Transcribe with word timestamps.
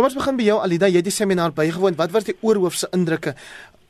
Kom 0.00 0.06
ons 0.08 0.16
begin 0.16 0.38
by 0.38 0.44
jou 0.46 0.54
Alida, 0.64 0.88
jy 0.88 1.02
het 1.02 1.04
die 1.04 1.12
seminar 1.12 1.52
bygewoon. 1.52 1.92
Wat 1.98 2.08
was 2.14 2.24
die 2.24 2.32
oorhoofse 2.40 2.88
indrukke 2.96 3.34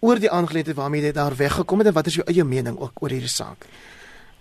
oor 0.02 0.18
die 0.18 0.26
aangeleentheid 0.26 0.74
waarmee 0.74 1.04
jy 1.04 1.12
daar 1.14 1.36
weggekom 1.38 1.78
het 1.78 1.92
en 1.92 1.94
wat 1.94 2.08
is 2.10 2.16
jou 2.18 2.24
eie 2.26 2.42
mening 2.42 2.80
ook 2.82 2.98
oor 2.98 3.14
hierdie 3.14 3.30
saak? 3.30 3.68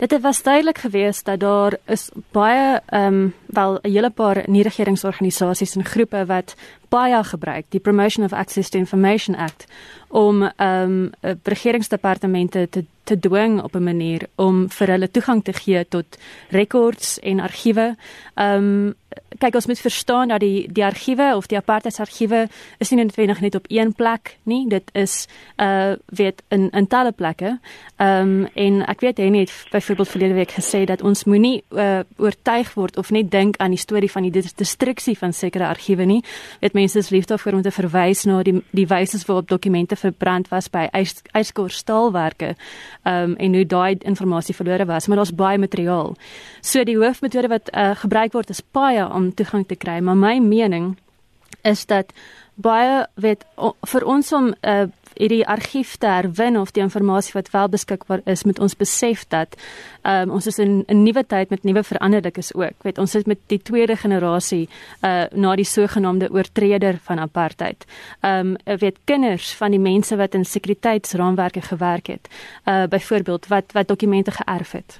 Dit 0.02 0.16
het 0.16 0.24
was 0.24 0.42
duidelik 0.42 0.82
geweest 0.82 1.28
dat 1.30 1.44
daar 1.44 1.78
is 1.86 2.08
baie 2.34 2.80
ehm 2.88 3.20
um, 3.20 3.34
wel 3.54 3.78
'n 3.84 3.92
hele 3.92 4.10
paar 4.10 4.42
nie-regeringsorganisasies 4.50 5.76
en 5.76 5.86
groepe 5.86 6.26
wat 6.26 6.56
baie 6.90 7.24
gebruik 7.24 7.66
die 7.70 7.80
Promotion 7.80 8.26
of 8.26 8.34
Access 8.34 8.70
to 8.70 8.78
Information 8.78 9.36
Act 9.36 9.66
om 10.10 10.44
ehm 10.44 11.10
um, 11.22 11.38
regeringsdepartemente 11.44 12.68
te 12.70 12.86
te 13.10 13.20
dwing 13.20 13.62
op 13.62 13.76
'n 13.76 13.84
manier 13.84 14.28
om 14.36 14.70
vir 14.70 14.88
hulle 14.88 15.12
toegang 15.12 15.44
te 15.44 15.54
gee 15.54 15.88
tot 15.88 16.18
rekords 16.50 17.20
en 17.20 17.40
argiewe. 17.40 17.96
Ehm 18.34 18.56
um, 18.64 18.94
kyk 19.38 19.56
ons 19.56 19.66
moet 19.66 19.80
verstaan 19.80 20.28
dat 20.28 20.40
die 20.40 20.68
die 20.72 20.86
argiewe 20.86 21.36
of 21.36 21.48
die 21.48 21.58
apartheidsargiewe 21.58 22.48
is 22.78 22.90
nie 22.90 23.00
noodwendig 23.00 23.42
net 23.42 23.56
op 23.56 23.66
een 23.68 23.94
plek 23.94 24.38
nie. 24.44 24.68
Dit 24.70 24.90
is 24.94 25.28
uh 25.58 25.94
weet 26.06 26.44
in 26.48 26.70
in 26.70 26.88
talle 26.88 27.12
plekke. 27.12 27.60
Ehm 27.96 28.22
um, 28.22 28.48
en 28.54 28.86
ek 28.86 29.00
weet 29.00 29.18
hy 29.18 29.38
het 29.38 29.52
byvoorbeeld 29.72 30.10
verlede 30.10 30.34
week 30.34 30.52
gesê 30.52 30.84
dat 30.84 31.02
ons 31.02 31.24
moenie 31.24 31.64
uh, 31.70 32.00
oortuig 32.18 32.74
word 32.74 32.98
of 32.98 33.10
net 33.10 33.32
dink 33.32 33.58
aan 33.58 33.70
die 33.70 33.80
storie 33.80 34.12
van 34.12 34.24
die 34.24 34.44
destruksie 34.56 35.18
van 35.18 35.34
sekere 35.34 35.68
argiewe 35.68 36.06
nie. 36.06 36.24
Weet 36.60 36.74
mense 36.80 36.98
is 37.00 37.12
lief 37.14 37.28
daarvoor 37.30 37.60
om 37.60 37.62
te 37.66 37.74
verwys 37.76 38.24
na 38.30 38.40
die 38.48 38.56
die 38.76 38.88
wyse 38.88 39.20
waarop 39.28 39.50
dokumente 39.52 39.98
verbrand 40.00 40.50
was 40.54 40.70
by 40.72 40.88
ijskor 41.34 41.72
staalwerke 41.74 42.56
um, 43.04 43.36
en 43.36 43.56
hoe 43.56 43.66
daai 43.66 43.98
inligting 44.00 44.56
verlore 44.56 44.86
was, 44.86 45.08
maar 45.08 45.20
daar's 45.22 45.36
baie 45.36 45.60
materiaal. 45.60 46.16
So 46.62 46.84
die 46.84 46.98
hoofmetode 46.98 47.52
wat 47.52 47.72
uh, 47.74 47.92
gebruik 48.00 48.34
word 48.34 48.50
is 48.50 48.64
baie 48.72 49.06
om 49.06 49.34
toegang 49.34 49.68
te 49.68 49.76
kry, 49.76 50.00
maar 50.00 50.18
my 50.18 50.38
mening 50.40 50.96
is 51.64 51.86
dat 51.86 52.14
baie 52.56 53.06
weet 53.16 53.46
vir 53.88 54.06
ons 54.06 54.32
om 54.36 54.52
uh, 54.62 54.88
hierdie 55.16 55.46
argief 55.48 55.96
te 55.98 56.08
herwin 56.08 56.58
of 56.58 56.72
die 56.72 56.84
inligting 56.84 57.34
wat 57.34 57.52
wel 57.52 57.70
beskikbaar 57.70 58.22
is, 58.26 58.44
moet 58.44 58.60
ons 58.60 58.76
besef 58.76 59.26
dat 59.28 59.56
um, 60.04 60.32
ons 60.32 60.48
is 60.48 60.60
in 60.60 60.84
'n 60.88 61.04
nuwe 61.04 61.24
tyd 61.24 61.50
met 61.50 61.64
nuwe 61.64 61.84
veranderlikes 61.84 62.54
ook. 62.54 62.84
Weet 62.84 62.98
ons 62.98 63.12
sit 63.12 63.28
met 63.28 63.40
die 63.48 63.62
tweede 63.62 63.96
generasie 63.96 64.70
uh 65.02 65.26
na 65.32 65.56
die 65.56 65.66
sogenaamde 65.66 66.30
oortreder 66.32 67.00
van 67.04 67.20
apartheid. 67.20 67.86
Um 68.22 68.56
weet 68.66 68.98
kinders 69.06 69.54
van 69.54 69.72
die 69.72 69.80
mense 69.80 70.16
wat 70.16 70.34
in 70.34 70.46
sekuriteitsraamwerke 70.46 71.62
gewerk 71.62 72.08
het, 72.08 72.28
uh 72.66 72.88
byvoorbeeld 72.88 73.48
wat 73.48 73.72
wat 73.72 73.88
dokumente 73.88 74.32
geërf 74.32 74.72
het. 74.72 75.00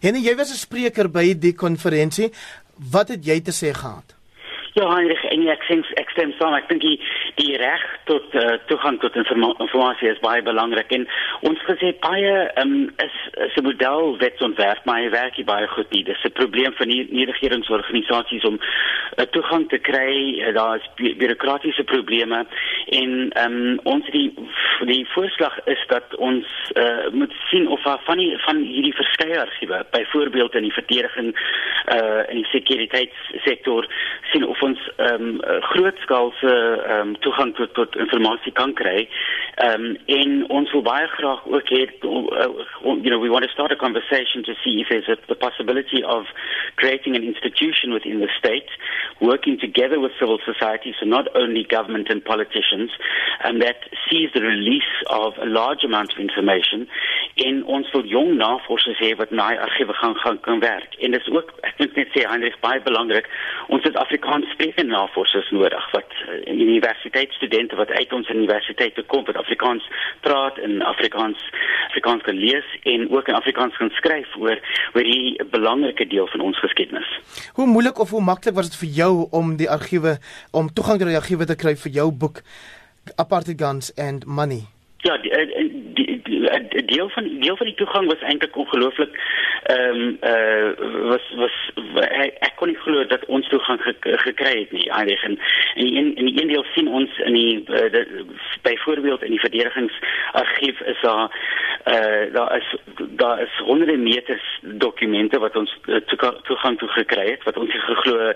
En 0.00 0.14
jy 0.14 0.36
was 0.36 0.50
'n 0.50 0.56
spreker 0.56 1.10
by 1.10 1.38
die 1.38 1.54
konferensie. 1.54 2.32
Wat 2.90 3.08
het 3.08 3.24
jy 3.24 3.40
te 3.40 3.52
sê 3.52 3.72
gehad? 3.72 4.19
Ja, 4.72 4.84
Heinrich, 4.86 5.22
en 5.26 5.48
ek 5.50 5.64
sê 5.66 5.80
ek 5.98 6.12
stem 6.14 6.30
saam. 6.38 6.54
Ek 6.54 6.68
dink 6.70 6.84
die 6.84 6.98
die 7.40 7.56
reg 7.58 7.82
tot 8.06 8.34
uh, 8.38 8.54
toegang 8.70 9.00
tot 9.02 9.16
informasie 9.18 10.10
is 10.10 10.20
baie 10.22 10.44
belangrik 10.46 10.92
en 10.94 11.06
ons 11.48 11.64
gesê 11.66 11.90
baie 12.04 12.34
um, 12.62 12.74
is 13.02 13.16
is 13.48 13.56
'n 13.58 13.66
model 13.66 14.14
wetsontwerp, 14.20 14.84
maar 14.84 15.00
hy 15.02 15.10
werk 15.10 15.38
nie 15.38 15.48
baie 15.48 15.66
goed 15.74 15.90
nie. 15.90 16.04
Dis 16.04 16.22
'n 16.22 16.38
probleem 16.38 16.74
van 16.78 16.86
nie, 16.86 17.02
nie 17.10 17.26
regeringsorganisasies 17.26 18.44
om 18.44 18.60
uh, 18.60 19.26
toegang 19.34 19.66
te 19.68 19.78
kry. 19.78 20.38
Uh, 20.38 20.54
daar 20.54 20.76
is 20.76 20.86
bi 20.94 21.16
bureaukratiese 21.18 21.84
probleme 21.84 22.46
en 22.86 23.10
um, 23.42 23.80
ons 23.84 24.06
die 24.14 24.30
die 24.86 25.06
voorslag 25.14 25.58
is 25.66 25.82
dat 25.88 26.14
ons 26.16 26.46
uh, 26.78 27.10
moet 27.10 27.32
sien 27.50 27.66
of 27.68 27.82
van 27.82 28.18
die 28.22 28.38
van 28.46 28.62
hierdie 28.62 28.94
verskeie 28.94 29.40
argiewe, 29.40 29.82
byvoorbeeld 29.90 30.54
in 30.54 30.62
die 30.62 30.78
verdediging 30.78 31.34
uh, 31.34 32.22
in 32.30 32.36
die 32.36 32.48
sekuriteitssektor 32.54 33.88
sien 34.30 34.46
of 34.46 34.59
ons 34.62 34.80
ehm 34.96 35.26
um, 35.28 35.60
grootskaalse 35.72 36.52
ehm 36.86 37.08
um, 37.08 37.16
toegang 37.24 37.54
tot 37.56 37.74
tot 37.74 37.96
inligting 37.96 38.54
kan 38.54 38.74
kry. 38.74 39.08
Ehm 39.56 39.84
um, 39.84 39.96
en 40.06 40.48
ons 40.48 40.72
wil 40.72 40.82
baie 40.82 41.06
graag 41.16 41.46
ook 41.46 41.68
hê 41.68 41.82
uh, 42.02 42.48
you 43.04 43.10
know 43.10 43.20
we 43.20 43.30
want 43.30 43.44
to 43.44 43.50
start 43.50 43.72
a 43.72 43.76
conversation 43.76 44.42
to 44.42 44.54
see 44.62 44.80
if 44.80 44.88
there's 44.88 45.08
a, 45.08 45.16
the 45.28 45.34
possibility 45.34 46.02
of 46.04 46.26
creating 46.76 47.16
an 47.16 47.22
institution 47.22 47.92
within 47.92 48.20
the 48.20 48.30
state 48.38 48.70
working 49.20 49.58
together 49.58 50.00
with 50.00 50.12
civil 50.18 50.38
society 50.44 50.94
so 50.98 51.04
not 51.06 51.26
only 51.34 51.64
government 51.64 52.08
and 52.08 52.24
politicians 52.24 52.90
and 53.44 53.60
that 53.62 53.76
sees 54.08 54.30
the 54.34 54.42
release 54.42 54.94
of 55.08 55.34
a 55.38 55.46
large 55.46 55.84
amount 55.84 56.12
of 56.12 56.18
information 56.18 56.86
in 57.34 57.64
ons 57.64 57.90
wil 57.92 58.04
jong 58.04 58.36
navorsers 58.36 58.98
hê 58.98 59.14
wat 59.16 59.30
na 59.30 59.50
argiewe 59.66 59.94
gaan 59.94 60.16
gaan 60.16 60.40
kan 60.40 60.60
werk. 60.60 60.94
En 60.98 61.10
dis 61.10 61.28
ook 61.28 61.52
ek 61.68 61.76
dink 61.78 61.96
net 61.96 62.12
sê 62.14 62.24
Heinrich 62.28 62.58
baie 62.64 62.80
belangrik. 62.84 63.28
Ons 63.68 63.86
het 63.88 63.96
Afrikaans 64.50 64.74
sprekende 64.74 64.92
navorsers 64.92 65.50
nodig 65.50 65.90
wat 65.92 66.10
uh, 66.28 66.60
universiteitsstudente 66.60 67.76
wat 67.76 67.90
uit 67.90 68.12
ons 68.12 68.28
universiteite 68.28 69.02
kom 69.06 69.24
wat 69.24 69.36
Afrikaans 69.36 69.84
praat 70.20 70.58
en 70.58 70.82
Afrikaans 70.82 71.38
Afrikaans 71.88 72.22
kan 72.22 72.34
lees 72.34 72.66
en 72.82 73.10
ook 73.10 73.28
in 73.28 73.34
Afrikaans 73.34 73.76
kan 73.76 73.90
skryf 73.90 74.36
oor 74.36 74.58
oor 74.94 75.04
hierdie 75.04 75.44
belangrike 75.50 76.06
deel 76.06 76.26
van 76.26 76.40
ons 76.40 76.58
geskiedenis. 76.58 77.20
Hoe 77.54 77.66
moeilik 77.66 77.98
of 77.98 78.10
hoe 78.10 78.22
maklik 78.22 78.54
was 78.54 78.70
dit 78.70 78.78
vir 78.78 78.92
jou 79.02 79.28
om 79.30 79.56
die 79.56 79.70
argiewe 79.70 80.18
om 80.52 80.72
toegang 80.72 80.98
tot 80.98 81.08
die 81.08 81.20
argiewe 81.22 81.46
te 81.46 81.56
kry 81.56 81.76
vir 81.76 81.92
jou 81.92 82.10
boek 82.12 82.42
Apartheid 83.16 83.58
Guns 83.58 83.94
and 83.96 84.26
Money? 84.26 84.79
Ja, 85.02 85.16
die, 85.16 85.30
eh, 85.30 85.68
die, 85.94 86.20
'n 86.24 86.86
deel 86.86 87.08
van 87.08 87.40
deel 87.40 87.56
van 87.56 87.66
die 87.66 87.74
toegang 87.74 88.06
was 88.06 88.20
eintlik 88.20 88.56
ongelooflik 88.56 89.20
ehm 89.62 90.00
um, 90.00 90.16
eh 90.20 90.32
uh, 90.32 91.08
was 91.08 91.32
was 91.36 91.70
ek, 92.38 92.52
kon 92.56 92.68
nie 92.68 92.76
glo 92.76 93.06
dat 93.06 93.24
ons 93.24 93.48
toegang 93.48 93.82
ge, 93.82 93.94
gekry 94.00 94.58
het 94.58 94.72
nie 94.72 94.90
eintlik 94.90 95.22
en 95.22 95.38
in 95.74 95.86
in 95.94 96.14
in 96.16 96.26
die 96.26 96.42
een 96.42 96.48
deel 96.48 96.64
sien 96.74 96.88
ons 96.88 97.18
in 97.18 97.32
die 97.32 97.64
uh, 97.68 98.06
byvoorbeeld 98.62 99.22
in 99.22 99.30
die 99.30 99.40
verdedigingsargief 99.40 100.80
is 100.80 101.00
daar 101.00 101.30
eh 101.84 101.94
uh, 101.94 102.34
daar 102.34 102.56
is 102.56 102.76
daar 102.96 103.40
is 103.40 103.58
honderde 103.64 103.96
meters 103.96 104.58
dokumente 104.60 105.38
wat 105.38 105.56
ons 105.56 105.76
uh, 105.86 105.96
toegang 106.42 106.78
toe 106.78 106.88
gekry 106.88 107.30
het 107.30 107.42
wat 107.42 107.56
ons 107.56 107.72
geglo 107.72 108.18
eh 108.18 108.34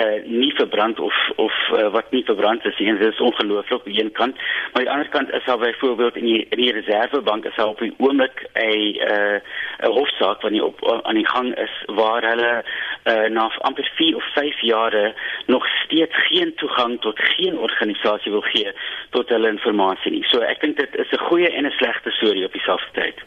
uh, 0.00 0.24
nie 0.24 0.54
verbrand 0.54 1.00
of 1.00 1.30
of 1.36 1.54
uh, 1.72 1.90
wat 1.92 2.10
nie 2.10 2.24
verbrand 2.24 2.64
is 2.64 2.78
nie. 2.78 2.98
Dit 2.98 3.12
is 3.12 3.20
ongelooflik 3.20 3.86
aan 3.86 3.92
die 3.92 4.02
een 4.02 4.12
kant. 4.12 4.36
Maar 4.36 4.70
aan 4.72 4.82
die 4.82 4.90
ander 4.90 5.08
kant 5.08 5.32
is 5.32 5.44
daar 5.44 5.58
byvoorbeeld 5.58 5.99
in 6.16 6.24
die 6.24 6.46
in 6.50 6.58
die 6.58 6.72
reservebank 6.72 7.44
is 7.44 7.56
daar 7.56 7.66
op 7.66 7.78
die 7.78 7.94
oomblik 7.98 8.48
'n 8.54 8.60
'n 8.60 9.42
uh, 9.80 9.88
hofsaak 9.96 10.40
wat 10.42 10.50
nie 10.50 10.64
op 10.64 11.00
aan 11.02 11.14
die 11.14 11.28
gang 11.28 11.54
is 11.58 11.74
waar 11.86 12.22
hulle 12.22 12.64
uh, 13.04 13.28
na 13.28 13.50
amper 13.58 13.90
4 13.94 14.16
of 14.16 14.24
5 14.34 14.60
jare 14.60 15.14
nog 15.46 15.66
steeds 15.84 16.16
geen 16.28 16.54
toegang 16.54 17.00
tot 17.00 17.18
geen 17.18 17.58
organisasie 17.58 18.32
wil 18.32 18.40
gee 18.40 18.72
tot 19.10 19.28
hulle 19.28 19.48
inligting 19.48 20.14
nie. 20.14 20.24
So 20.24 20.40
ek 20.40 20.60
dink 20.60 20.76
dit 20.76 20.96
is 20.96 21.10
'n 21.12 21.26
goeie 21.28 21.50
en 21.50 21.66
'n 21.66 21.78
slegte 21.78 22.10
storie 22.10 22.44
op 22.44 22.52
dieselfde 22.52 22.90
tyd. 22.92 23.18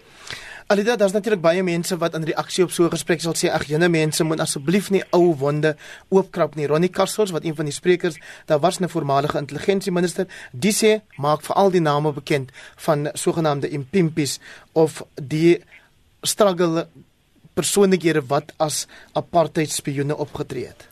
Alida, 0.68 0.96
daar's 0.96 1.12
natuurlik 1.12 1.42
baie 1.44 1.64
mense 1.64 1.98
wat 2.00 2.14
in 2.16 2.24
reaksie 2.24 2.64
op 2.64 2.72
so 2.72 2.86
'n 2.86 2.90
gesprek 2.90 3.22
sal 3.22 3.34
sê 3.36 3.50
ag 3.52 3.66
jene 3.68 3.90
mense 3.90 4.24
moet 4.24 4.40
asseblief 4.40 4.90
nie 4.90 5.04
ou 5.12 5.36
wonde 5.36 5.76
oopkrap 6.10 6.56
nie. 6.56 6.68
Ronnie 6.68 6.90
Kassels 6.90 7.32
wat 7.32 7.44
een 7.44 7.56
van 7.56 7.66
die 7.66 7.74
sprekers, 7.74 8.18
daar 8.46 8.60
was 8.60 8.80
'n 8.80 8.88
voormalige 8.88 9.38
intelligensieminister, 9.38 10.28
die 10.52 10.72
sê 10.72 11.02
maak 11.18 11.42
veral 11.42 11.72
die 11.72 11.82
name 11.82 12.14
bekend 12.14 12.52
van 12.76 13.10
sogenaamde 13.14 13.70
impimpies 13.70 14.40
of 14.72 15.04
die 15.16 15.64
struggle 16.22 16.88
persoonlikhede 17.54 18.26
wat 18.28 18.54
as 18.58 18.88
apartheid 19.14 19.72
spioene 19.72 20.18
opgetree 20.18 20.66
het. 20.66 20.88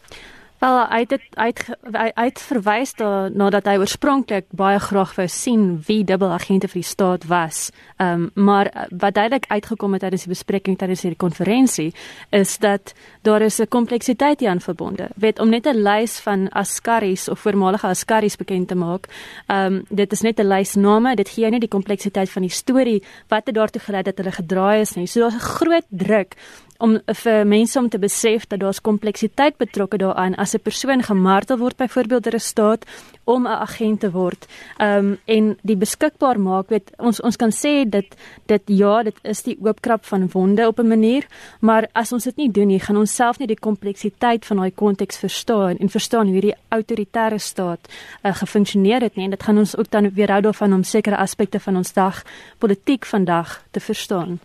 Wel 0.62 0.88
uit 0.88 1.10
dit 1.10 1.22
uit 1.34 1.66
uit 2.14 2.40
verwys 2.40 2.92
daar 2.94 3.32
nadat 3.34 3.66
hy 3.66 3.80
oorspronklik 3.82 4.46
baie 4.54 4.78
graag 4.80 5.16
wou 5.18 5.26
sien 5.26 5.64
wie 5.88 6.04
dubbelagente 6.06 6.70
vir 6.70 6.84
die 6.84 6.90
staat 6.90 7.26
was. 7.32 7.72
Ehm 7.98 8.28
um, 8.28 8.46
maar 8.46 8.70
eh, 8.70 8.84
wat 8.90 9.16
duidelik 9.18 9.48
uitgekom 9.50 9.98
het 9.98 10.04
tydens 10.06 10.28
die 10.28 10.34
bespreking 10.36 10.78
tydens 10.78 11.02
hierdie 11.02 11.18
konferensie 11.18 11.88
is 12.30 12.58
dat 12.62 12.94
daar 13.26 13.42
is 13.42 13.58
'n 13.60 13.68
kompleksiteit 13.68 14.40
hieraan 14.40 14.62
verbonde. 14.62 15.10
Weet 15.16 15.40
om 15.40 15.50
net 15.50 15.66
'n 15.66 15.82
lys 15.82 16.20
van 16.20 16.50
askaris 16.50 17.30
of 17.30 17.40
voormalige 17.40 17.88
askaris 17.88 18.36
bekend 18.36 18.68
te 18.68 18.76
maak. 18.76 19.07
Ehm 19.48 19.74
um, 19.74 19.86
dit 19.90 20.12
is 20.12 20.22
net 20.22 20.40
'n 20.40 20.48
lys 20.48 20.75
name, 20.75 21.16
dit 21.16 21.30
gee 21.30 21.50
nie 21.50 21.60
die 21.60 21.75
kompleksiteit 21.78 22.30
van 22.30 22.42
die 22.42 22.52
storie 22.52 23.04
wat 23.28 23.46
het 23.46 23.56
daartoe 23.56 23.81
gelei 23.81 24.04
dat 24.04 24.18
hulle 24.18 24.31
gedraai 24.31 24.81
is 24.81 24.94
nie. 24.94 25.07
So 25.07 25.19
daar's 25.19 25.36
'n 25.36 25.40
groot 25.40 25.86
druk 25.90 26.36
om 26.81 26.98
vir 27.24 27.45
mense 27.48 27.80
om 27.80 27.89
te 27.89 28.00
besef 28.01 28.48
dat 28.50 28.60
daar's 28.60 28.81
kompleksiteit 28.81 29.57
betrokke 29.62 29.98
daaraan 29.98 30.36
as 30.36 30.56
'n 30.56 30.63
persoon 30.63 31.04
gemartel 31.04 31.57
word 31.57 31.78
byvoorbeeld 31.78 32.24
deur 32.24 32.36
'n 32.36 32.39
staat 32.39 32.86
om 33.24 33.48
'n 33.48 33.48
agent 33.68 34.00
te 34.00 34.12
word. 34.12 34.48
Ehm 34.78 34.98
um, 34.98 35.18
en 35.25 35.57
die 35.62 35.75
beskikbaar 35.75 36.39
maak 36.39 36.69
weet 36.69 36.92
ons 36.98 37.22
ons 37.22 37.36
kan 37.36 37.51
sê 37.51 37.89
dit 37.89 38.16
dit 38.45 38.62
ja, 38.66 39.04
dit 39.04 39.18
is 39.24 39.44
die 39.44 39.57
oopkrap 39.62 40.06
van 40.06 40.30
wonde 40.31 40.68
op 40.68 40.80
'n 40.80 40.88
manier, 40.88 41.28
maar 41.60 41.88
as 41.94 42.12
ons 42.12 42.24
dit 42.24 42.36
nie 42.36 42.51
doen 42.51 42.68
nie, 42.68 42.80
gaan 42.80 42.98
ons 42.98 43.16
self 43.16 43.39
nie 43.39 43.48
die 43.48 43.60
kompleksiteit 43.60 44.45
van 44.45 44.57
daai 44.57 44.72
konteks 44.72 45.18
verstaan 45.18 45.78
en 45.78 45.89
verstaan 45.89 46.25
hoe 46.25 46.33
hierdie 46.33 46.56
autoritaire 46.69 47.39
staat 47.39 47.80
uh, 48.24 48.36
gefunksioneer 48.36 49.01
het 49.01 49.16
nie 49.16 49.25
en 49.25 49.31
dit 49.31 49.44
gaan 49.44 49.57
ons 49.57 49.78
ook 49.78 49.92
dan 49.92 50.10
weerhou 50.10 50.42
daarvan 50.42 50.74
om 50.74 50.83
sekere 50.83 51.18
aspekte 51.18 51.60
van 51.60 51.78
ons 51.78 51.94
dag 51.94 52.24
politiek 52.57 53.06
vandag 53.06 53.63
te 53.72 53.80
verstaan. 53.80 54.39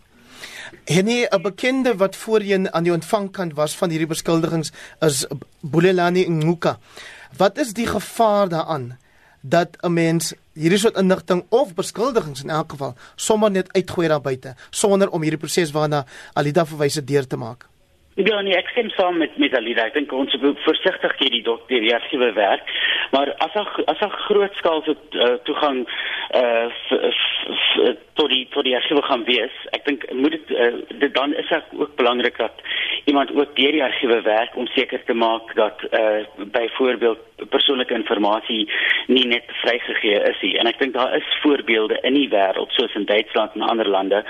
Henny, 0.85 1.27
'n 1.31 1.43
bekende 1.43 1.97
wat 1.97 2.17
voorheen 2.17 2.73
aan 2.73 2.83
die 2.83 2.93
ontvangkant 2.93 3.55
was 3.55 3.77
van 3.77 3.91
hierdie 3.91 4.07
beskuldigings 4.07 4.73
is 5.01 5.27
Bulelani 5.61 6.27
Nguka. 6.29 6.79
Wat 7.37 7.59
is 7.59 7.73
die 7.73 7.87
gevaar 7.87 8.49
daaraan 8.49 8.99
dat 9.41 9.77
'n 9.83 9.93
mens 9.93 10.35
hierdie 10.53 10.79
soort 10.79 10.97
inligting 10.97 11.45
of 11.49 11.75
beskuldigings 11.75 12.43
in 12.43 12.51
elk 12.51 12.71
geval 12.71 12.95
sommer 13.15 13.51
net 13.51 13.73
uitgooi 13.73 14.09
daar 14.09 14.21
buite 14.21 14.55
sonder 14.71 15.11
om 15.11 15.23
hierdie 15.23 15.41
proses 15.41 15.71
waarna 15.71 16.07
Alida 16.33 16.67
verwys 16.67 16.95
het 16.95 17.07
deur 17.07 17.27
te 17.27 17.37
maak? 17.37 17.69
Ja, 18.17 18.39
nee, 18.41 18.55
ek 18.57 18.71
stem 18.73 18.89
saam 18.97 19.19
met 19.21 19.35
met 19.37 19.53
Alida. 19.53 19.85
Ek 19.91 19.97
dink 19.99 20.13
ons 20.17 20.33
moet 20.41 20.61
versigtig 20.65 21.19
hier 21.19 21.35
die 21.35 21.43
dokter 21.45 21.83
die 21.85 21.93
argiewe 21.93 22.31
werk, 22.33 22.71
maar 23.13 23.29
as 23.45 23.53
daar 23.53 23.69
as 23.93 23.99
daar 24.01 24.15
groot 24.25 24.55
skaal 24.57 24.81
so 24.87 24.95
uh, 25.21 25.35
toegang 25.45 25.83
uh 26.39 26.65
tot 28.17 28.33
die 28.33 28.47
tot 28.55 28.65
die 28.65 28.73
argiewe 28.79 29.03
gaan 29.05 29.27
wees, 29.29 29.59
ek 29.77 29.85
dink 29.85 30.09
moet 30.17 30.33
dit 30.33 30.55
uh, 30.57 31.13
dan 31.13 31.37
is 31.37 31.53
dit 31.53 31.77
ook 31.77 31.93
belangrik 32.01 32.41
dat 32.41 32.65
iemand 33.07 33.31
ook 33.35 33.57
deur 33.57 33.73
die 33.73 33.83
argiewe 33.83 34.21
werk 34.23 34.57
om 34.57 34.67
seker 34.67 35.05
te 35.05 35.15
maak 35.15 35.55
dat 35.55 35.83
uh 35.91 36.25
byvoorbeeld 36.53 37.19
persoonlike 37.51 37.95
inligting 37.95 38.71
nie 39.07 39.27
net 39.27 39.45
vrygegee 39.47 40.21
is 40.31 40.41
nie. 40.41 40.57
En 40.59 40.67
ek 40.67 40.79
dink 40.79 40.95
daar 40.95 41.15
is 41.17 41.39
voorbeelde 41.43 41.99
in 42.03 42.15
die 42.15 42.29
wêreld 42.33 42.73
soos 42.75 42.95
in 42.95 43.05
Duitsland 43.05 43.55
en 43.55 43.63
ander 43.63 43.89
lande 43.89 44.25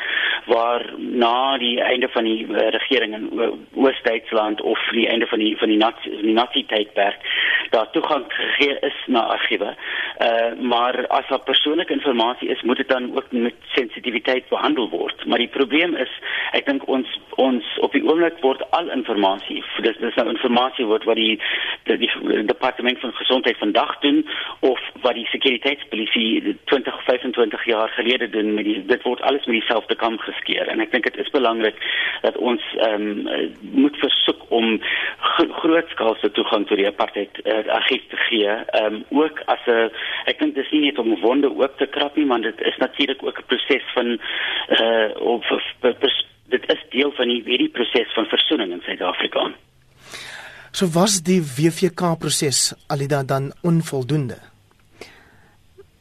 waar 0.46 0.84
na 0.98 1.58
die 1.58 1.80
einde 1.80 2.08
van 2.08 2.24
die 2.24 2.46
uh, 2.46 2.68
regering 2.74 3.14
in 3.14 3.30
Oos-Duitsland 3.74 4.60
of 4.60 4.82
die 4.92 5.08
einde 5.08 5.26
van 5.26 5.38
die 5.38 5.56
van 5.56 5.72
die 5.72 5.78
nazi 5.78 6.12
die 6.20 6.34
nazi 6.34 6.64
tydperk 6.66 7.22
daar 7.70 7.90
toegang 7.90 8.24
gegee 8.28 8.76
is 8.80 8.98
na 9.06 9.24
argiewe. 9.38 9.72
Uh 10.20 10.52
maar 10.60 11.06
as 11.06 11.28
daar 11.28 11.44
persoonlike 11.48 11.92
inligting 11.92 12.50
is, 12.50 12.62
moet 12.62 12.76
dit 12.76 12.88
dan 12.88 13.16
ook 13.16 13.30
met 13.30 13.54
sensitiwiteit 13.74 14.48
behandel 14.48 14.88
word. 14.90 15.26
Maar 15.26 15.38
die 15.38 15.52
probleem 15.52 15.94
is, 15.96 16.12
ek 16.52 16.66
dink 16.66 16.86
ons 16.88 17.18
ons 17.36 17.64
op 17.84 17.92
die 17.92 18.04
oomblik 18.04 18.40
word 18.40 18.65
al 18.70 18.90
inligting, 18.90 19.64
dis 19.82 19.98
dis 20.00 20.14
nou 20.14 20.28
inligting 20.28 20.88
word 20.88 21.04
wat 21.04 21.16
die 21.16 21.40
die, 21.84 21.98
die 21.98 22.44
departement 22.44 22.98
van 23.00 23.12
gesondheid 23.12 23.58
vandag 23.58 23.98
doen 24.00 24.24
of 24.60 24.80
wat 25.02 25.14
die 25.14 25.26
sekuriteitspolisie 25.26 26.56
20 26.64 27.02
25 27.04 27.64
jaar 27.64 27.88
gelede 27.88 28.28
doen 28.30 28.54
met 28.54 28.64
die 28.64 28.84
dit 28.86 29.02
word 29.02 29.22
alles 29.22 29.46
met 29.46 29.60
dieselfde 29.60 29.94
kam 29.94 30.18
geskeer 30.18 30.68
en 30.68 30.80
ek 30.80 30.92
dink 30.92 31.04
dit 31.04 31.16
is 31.16 31.30
belangrik 31.30 31.78
dat 32.22 32.36
ons 32.36 32.62
ehm 32.76 33.10
um, 33.10 33.50
moet 33.72 33.96
versoek 33.96 34.42
om 34.48 34.80
grootskaalse 35.60 36.30
toegang 36.30 36.66
tot 36.66 36.78
die 36.80 36.88
apartheid 36.88 37.40
uh, 37.44 37.62
argief 37.78 38.04
te 38.10 38.16
gee. 38.28 38.48
Ehm 38.48 38.94
um, 38.94 39.22
ook 39.22 39.42
as 39.46 39.62
'n 39.66 39.90
ek 40.30 40.38
dink 40.38 40.54
dis 40.54 40.70
nie 40.70 40.84
net 40.86 40.98
om 40.98 41.20
wonde 41.20 41.50
oop 41.50 41.78
te 41.78 41.86
krap 41.86 42.16
nie, 42.16 42.26
maar 42.26 42.40
dit 42.40 42.60
is 42.60 42.76
natuurlik 42.76 43.22
ook 43.22 43.38
'n 43.38 43.46
proses 43.46 43.86
van 43.94 44.18
eh 44.68 44.80
uh, 44.80 45.10
of, 45.20 45.50
of, 45.50 45.64
of 45.82 46.35
dit 46.52 46.66
is 46.72 46.82
deel 46.90 47.12
van 47.16 47.30
die 47.30 47.40
hierdie 47.46 47.70
proses 47.74 48.12
van 48.14 48.28
versoening 48.30 48.72
in 48.76 48.82
Suid-Afrika. 48.86 49.48
So 50.76 50.88
was 50.92 51.22
die 51.24 51.40
WVK 51.40 52.16
proses 52.20 52.74
alida 52.92 53.22
dan 53.24 53.52
onvoldoende? 53.62 54.38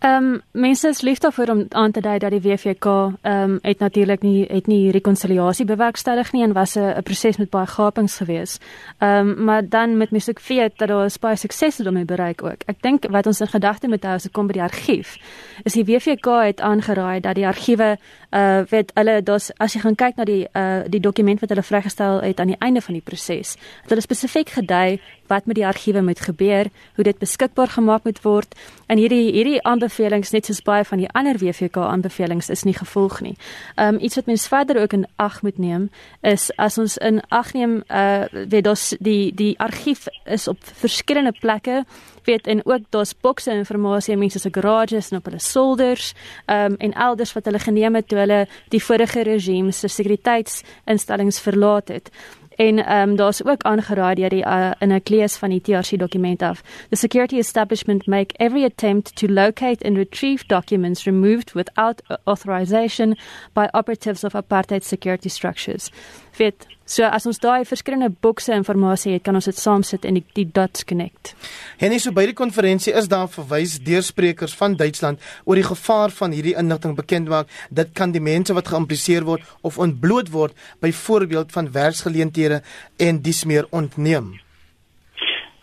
Ehm 0.05 0.23
um, 0.23 0.41
mense 0.51 0.87
is 0.87 1.01
lief 1.01 1.17
daarvoor 1.17 1.49
om 1.49 1.65
aan 1.69 1.91
te 1.91 2.01
dui 2.01 2.17
dat 2.17 2.29
die 2.31 2.41
WVK 2.41 2.85
ehm 2.85 3.41
um, 3.41 3.59
het 3.61 3.79
natuurlik 3.79 4.21
nie 4.21 4.45
het 4.49 4.67
nie 4.67 4.91
rekonsiliasie 4.91 5.65
bewerkstellig 5.65 6.31
nie 6.31 6.43
en 6.43 6.53
was 6.53 6.75
'n 6.75 7.01
proses 7.03 7.37
met 7.37 7.49
baie 7.49 7.67
gapings 7.67 8.17
gewees. 8.17 8.59
Ehm 8.97 9.29
um, 9.29 9.43
maar 9.43 9.69
dan 9.69 9.97
met 9.97 10.11
mense 10.11 10.29
ook 10.29 10.41
weet 10.47 10.77
dat 10.77 10.87
daar 10.87 11.11
baie 11.19 11.35
suksese 11.35 11.83
daarmee 11.83 12.05
bereik 12.05 12.43
ook. 12.43 12.61
Ek 12.65 12.81
dink 12.81 13.05
wat 13.09 13.25
ons 13.25 13.41
in 13.41 13.47
gedagte 13.47 13.87
moet 13.87 14.03
hou 14.03 14.13
as 14.13 14.23
dit 14.23 14.31
kom 14.31 14.47
by 14.47 14.53
die 14.53 14.61
argief, 14.61 15.17
is 15.63 15.73
die 15.73 15.85
WVK 15.85 16.25
het 16.43 16.61
aangeraai 16.61 17.19
dat 17.19 17.35
die 17.35 17.47
argiewe 17.47 17.97
uh 18.31 18.61
weet 18.69 18.91
hulle 18.93 19.21
dis 19.23 19.51
as 19.57 19.73
jy 19.73 19.79
gaan 19.79 19.95
kyk 19.95 20.15
na 20.17 20.23
die 20.23 20.47
uh 20.53 20.83
die 20.87 20.99
dokument 20.99 21.39
wat 21.39 21.49
hulle 21.49 21.63
vrygestel 21.63 22.21
het 22.21 22.39
aan 22.39 22.47
die 22.47 22.59
einde 22.59 22.81
van 22.81 22.93
die 22.93 23.03
proses, 23.03 23.57
het 23.81 23.89
hulle 23.89 24.01
spesifiek 24.01 24.49
gedui 24.49 24.99
wat 25.27 25.45
met 25.45 25.55
die 25.55 25.65
argiewe 25.65 26.01
moet 26.01 26.19
gebeur, 26.19 26.69
hoe 26.95 27.03
dit 27.03 27.19
beskikbaar 27.19 27.67
gemaak 27.67 28.03
moet 28.03 28.21
word 28.21 28.55
en 28.87 28.97
hierdie 28.97 29.31
hierdie 29.31 29.63
aanbevelings 29.95 30.31
net 30.31 30.45
soos 30.45 30.61
baie 30.61 30.83
van 30.85 30.99
die 30.99 31.09
ander 31.13 31.37
WVK 31.39 31.77
aanbevelings 31.77 32.49
is 32.49 32.63
nie 32.65 32.75
gevolg 32.75 33.21
nie. 33.21 33.35
Um 33.77 33.97
iets 33.99 34.15
wat 34.15 34.27
mens 34.27 34.47
verder 34.47 34.81
ook 34.81 34.93
in 34.93 35.05
ag 35.17 35.41
moet 35.41 35.57
neem 35.57 35.89
is 36.21 36.51
as 36.57 36.77
ons 36.77 36.97
in 36.97 37.21
ag 37.29 37.53
neem 37.53 37.83
uh 37.89 38.25
weet 38.31 38.67
ons 38.67 38.95
die 38.99 39.31
die 39.33 39.55
argief 39.59 40.07
is 40.25 40.47
op 40.47 40.57
verskillende 40.61 41.33
plekke 41.39 41.83
weet 42.25 42.47
en 42.47 42.65
ook 42.65 42.89
daar's 42.89 43.13
bokse 43.13 43.51
inligting 43.51 44.09
in 44.09 44.19
mense 44.19 44.39
se 44.39 44.49
garages 44.51 45.11
en 45.11 45.17
op 45.17 45.25
hulle 45.25 45.39
solders 45.39 46.13
um 46.47 46.75
en 46.77 46.93
elders 46.93 47.33
wat 47.33 47.45
hulle 47.45 47.59
geneem 47.59 47.95
het 47.95 48.07
toe 48.07 48.19
hulle 48.19 48.47
die 48.69 48.83
vorige 48.83 49.23
regime 49.23 49.71
se 49.71 49.87
sekuriteitsinstellings 49.87 51.39
verlaat 51.39 51.87
het. 51.87 52.11
En 52.55 52.85
ehm 52.85 53.09
um, 53.09 53.15
daar's 53.15 53.43
ook 53.45 53.63
aangeraai 53.63 54.15
deur 54.15 54.29
die 54.29 54.45
uh, 54.45 54.71
in 54.79 54.93
'n 54.93 55.03
klees 55.03 55.35
van 55.37 55.49
die 55.49 55.61
TRC 55.61 55.99
dokument 55.99 56.41
af. 56.41 56.61
The 56.89 56.95
security 56.95 57.37
establishment 57.37 58.07
make 58.07 58.37
every 58.37 58.63
attempt 58.63 59.15
to 59.15 59.27
locate 59.27 59.85
and 59.85 59.97
retrieve 59.97 60.43
documents 60.47 61.03
removed 61.03 61.53
without 61.53 62.01
authorization 62.23 63.17
by 63.53 63.67
operatives 63.71 64.23
of 64.23 64.35
apartheid 64.35 64.83
security 64.83 65.29
structures. 65.29 65.89
Fit 66.31 66.67
So 66.85 67.07
as 67.09 67.25
ons 67.25 67.39
daai 67.41 67.65
verskillende 67.65 68.11
bokse 68.21 68.53
inligting 68.53 69.15
het, 69.15 69.23
kan 69.25 69.33
ons 69.33 69.47
dit 69.49 69.57
saamsit 69.57 70.03
en 70.05 70.19
die, 70.19 70.23
die 70.37 70.45
dots 70.45 70.85
connect. 70.85 71.33
Henny, 71.81 71.97
so 71.97 72.13
by 72.13 72.27
die 72.29 72.37
konferensie 72.37 72.93
is 72.93 73.09
daar 73.09 73.25
verwys 73.33 73.79
deur 73.81 74.05
sprekers 74.05 74.53
van 74.59 74.77
Duitsland 74.77 75.23
oor 75.49 75.57
die 75.57 75.65
gevaar 75.65 76.13
van 76.13 76.35
hierdie 76.37 76.53
inligting 76.53 76.93
bekend 76.95 77.31
maak. 77.31 77.49
Dit 77.73 77.95
kan 77.97 78.13
die 78.13 78.21
mense 78.21 78.53
wat 78.53 78.69
geïmpliseer 78.69 79.25
word 79.25 79.41
of 79.65 79.81
ontbloot 79.81 80.29
word 80.29 80.53
byvoorbeeld 80.85 81.49
van 81.57 81.71
werksgeleenthede 81.73 82.61
en 83.01 83.21
dis 83.25 83.41
meer 83.49 83.65
ontneem. 83.73 84.35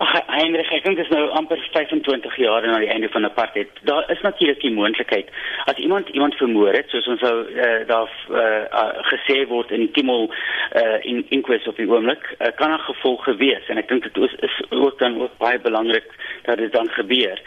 Heinrich, 0.03 0.72
ek 0.83 0.89
dink 0.89 0.99
dit 0.99 1.07
is 1.07 1.15
nou 1.15 1.29
amper 1.39 1.61
25 1.71 2.37
jaar 2.43 2.65
na 2.67 2.81
die 2.83 2.89
einde 2.91 3.07
van 3.15 3.23
apartheid. 3.25 3.71
Daar 3.87 4.03
is 4.11 4.21
natuurlik 4.27 4.59
die 4.65 4.73
moontlikheid 4.75 5.29
as 5.71 5.79
iemand 5.79 6.09
iemand 6.09 6.35
vermoor 6.35 6.75
het, 6.75 6.89
soos 6.91 7.07
ons 7.07 7.23
sou 7.23 7.37
uh, 7.47 7.87
daar 7.87 8.11
uh, 8.11 8.41
uh, 8.67 8.89
gesê 9.13 9.45
word 9.47 9.71
in 9.71 9.87
Timol 9.95 10.27
uh, 10.27 10.99
in 11.07 11.23
inquest 11.31 11.71
op 11.71 11.79
die 11.79 11.87
oomblik, 11.87 12.27
uh, 12.41 12.51
kan 12.59 12.75
'n 12.75 12.83
gevolg 12.89 13.23
gewees 13.31 13.69
en 13.71 13.79
ek 13.79 13.89
dink 13.89 14.11
dit 14.11 14.19
is, 14.27 14.35
is 14.51 14.57
ook 14.71 14.99
dan 14.99 15.21
ook 15.23 15.39
baie 15.39 15.61
belangrik 15.63 16.11
dat 16.51 16.59
dit 16.59 16.73
dan 16.73 16.91
gebeur. 16.91 17.39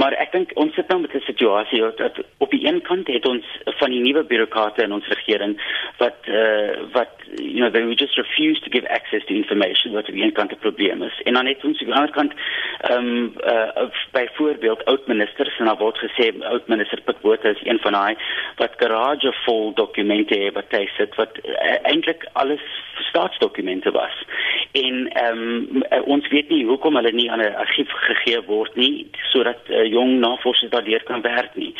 Maar 0.00 0.12
ek 0.12 0.32
dink 0.32 0.50
ons 0.54 0.74
sit 0.74 0.88
nou 0.88 1.00
met 1.00 1.12
'n 1.14 1.28
situasie 1.28 1.84
dat 1.96 2.16
op 2.38 2.50
die 2.50 2.64
een 2.66 2.80
kant 2.82 3.06
het 3.06 3.26
ons 3.26 3.44
van 3.64 3.90
die 3.90 4.00
nuwe 4.00 4.24
bureaukrate 4.24 4.82
in 4.82 4.92
ons 4.92 5.08
regering 5.08 5.60
wat 5.98 6.16
uh, 6.24 6.72
wat 6.92 7.12
you 7.36 7.60
know 7.60 7.70
they 7.70 7.94
just 7.94 8.16
refuse 8.16 8.60
to 8.60 8.70
give 8.70 8.88
access 8.88 9.24
to 9.26 9.34
information 9.34 9.92
wat 9.92 10.06
die 10.06 10.22
een 10.22 10.32
kant 10.32 10.52
'n 10.52 10.58
probleem 10.58 11.02
is. 11.02 11.20
En 11.24 11.34
dan 11.34 11.46
het 11.46 11.64
ons 11.64 11.78
die 11.78 11.94
ander 11.94 12.10
kant 12.10 12.32
ehm 12.78 13.06
um, 13.06 13.32
uh, 13.44 13.90
byvoorbeeld 14.12 14.84
oud 14.84 15.06
ministers 15.06 15.58
en 15.58 15.64
daar 15.64 15.76
word 15.76 15.98
gesê 15.98 16.30
oud 16.42 16.68
minister 16.68 17.00
Pikbota 17.02 17.48
is 17.48 17.62
een 17.62 17.78
van 17.82 17.92
daai 17.92 18.16
wat 18.56 18.76
garage 18.76 19.32
vol 19.44 19.72
dokumente 19.74 20.38
het 20.38 20.54
wat 20.54 20.70
hy 20.70 20.84
sit 20.96 21.14
wat 21.14 21.38
uh, 21.42 21.74
eintlik 21.82 22.28
alles 22.32 22.62
staatsdokumente 23.08 23.90
was. 23.90 24.24
En 24.72 25.08
ehm 25.12 25.38
um, 25.38 25.82
ons 26.04 26.28
weet 26.28 26.48
nie 26.48 26.64
hoekom 26.66 26.94
hulle 26.94 27.12
nie 27.12 27.30
aan 27.30 27.42
'n 27.42 27.54
argief 27.54 27.90
gegee 27.90 28.42
word 28.46 28.76
nie 28.76 29.10
sodat 29.32 29.58
uh, 29.68 29.84
jong 29.84 30.18
navorsers 30.18 30.70
daardeur 30.70 31.02
kan 31.02 31.22
werk 31.22 31.54
nie. 31.54 31.74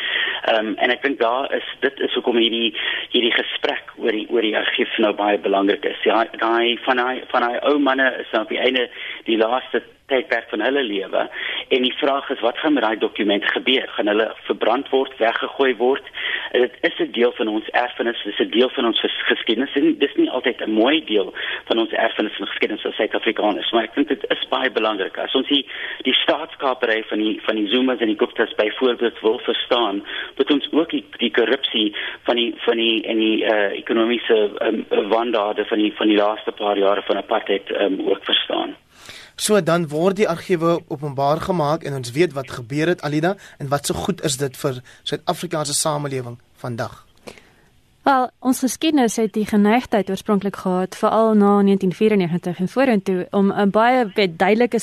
Ehm 0.44 0.66
um, 0.66 0.74
en 0.76 0.90
ek 0.90 1.02
dink 1.02 1.20
daar 1.20 1.54
is 1.54 1.68
dit 1.80 2.00
is 2.00 2.14
hoekom 2.14 2.36
hierdie 2.36 2.74
hierdie 3.10 3.34
gesprek 3.38 3.92
oor 3.96 4.12
die 4.12 4.26
oor 4.30 4.42
die 4.42 4.56
argief 4.56 4.98
nou 4.98 5.12
baie 5.12 5.38
belangrik 5.38 5.84
is. 5.84 6.02
Ja, 6.02 6.24
daai 6.32 6.78
van 6.82 6.96
daai 6.96 7.22
van 7.28 7.42
daai 7.42 7.58
ou 7.70 7.78
manne 7.78 8.14
is 8.18 8.30
nou 8.32 8.42
op 8.42 8.48
die 8.48 8.64
einde 8.66 8.88
die 9.24 9.38
laaste 9.38 9.82
tydperk 10.08 10.48
van 10.52 10.64
hulle 10.64 10.82
lewe 10.82 11.28
en 11.68 11.82
die 11.82 11.94
vraag 12.00 12.30
is 12.30 12.40
wat 12.40 12.58
gaan 12.58 12.72
met 12.72 12.82
daai 12.82 12.98
dokumente 12.98 13.48
gebeur? 13.52 13.88
Gaan 13.96 14.10
hulle 14.10 14.28
verbrand 14.48 14.88
word, 14.88 15.12
weggegooi 15.18 15.74
word? 15.76 16.06
Dit 16.52 16.76
is 16.80 16.98
'n 16.98 17.12
deel 17.12 17.32
van 17.32 17.48
ons 17.48 17.68
erfenis, 17.68 18.22
dit 18.24 18.32
is 18.32 18.46
'n 18.46 18.50
deel 18.50 18.70
van 18.70 18.86
ons 18.86 19.00
geskiedenis 19.30 19.74
en 19.74 19.98
dis 19.98 20.14
nie 20.14 20.30
altyd 20.30 20.60
'n 20.60 20.70
mooi 20.70 21.04
deel 21.04 21.34
van 21.64 21.78
ons 21.78 21.92
erfenis 21.92 22.38
en 22.38 22.46
geskiedenis 22.46 22.84
as 22.86 22.94
Suid-Afrikaners, 22.94 23.70
maar 23.72 23.84
ek 23.84 23.94
dink 23.94 24.08
dit 24.08 24.24
is 24.30 24.48
baie 24.48 24.70
belangrik. 24.70 25.18
As 25.18 25.34
ons 25.34 25.48
die 25.48 25.66
die 26.02 26.14
staatskapery 26.14 27.04
van 27.10 27.18
die 27.18 27.40
van 27.42 27.56
die 27.56 27.68
Zumas 27.68 28.00
en 28.00 28.12
die 28.12 28.18
Guptas 28.18 28.54
byvoorbeeld 28.54 29.20
wil 29.20 29.38
verstaan, 29.38 30.04
moet 30.36 30.50
ons 30.50 30.68
ook 30.72 30.90
die, 30.90 31.04
die 31.18 31.30
korrupsie 31.30 31.94
van 32.22 32.36
die 32.36 32.54
van 32.64 32.76
die 32.76 33.02
en 33.04 33.18
die 33.18 33.44
uh, 33.44 33.70
ekonomiese 33.78 34.50
um, 34.68 34.84
wandaarde 35.08 35.64
van 35.64 35.78
die 35.78 35.92
van 35.92 36.08
die 36.08 36.16
laaste 36.16 36.52
paar 36.52 36.78
jare 36.78 37.02
van 37.02 37.16
apartheid 37.16 37.80
um, 37.80 38.00
ook 38.08 38.24
verstaan. 38.24 38.77
So 39.38 39.60
dan 39.62 39.88
word 39.88 40.18
die 40.18 40.28
argiewe 40.28 40.80
openbaar 40.90 41.40
gemaak 41.40 41.84
en 41.86 41.94
ons 41.94 42.10
weet 42.10 42.32
wat 42.34 42.50
gebeur 42.50 42.90
het 42.90 43.02
Alida 43.06 43.36
en 43.58 43.68
wat 43.70 43.86
so 43.86 43.94
goed 43.94 44.22
is 44.26 44.36
dit 44.36 44.56
vir 44.56 44.82
Suid-Afrikaanse 45.02 45.74
samelewing 45.78 46.40
vandag. 46.58 47.07
Wel, 48.08 48.30
ons 48.40 48.62
geskiedenis 48.64 49.18
het 49.20 49.34
die 49.36 49.44
geneigtheid 49.44 50.08
oorspronklik 50.08 50.56
gehad 50.56 50.94
veral 50.96 51.34
na 51.36 51.50
1994 51.60 52.58
en 52.58 52.68
vorentoe 52.68 53.26
om 53.30 53.52
'n 53.52 53.70
baie 53.70 54.06
duidelike 54.36 54.78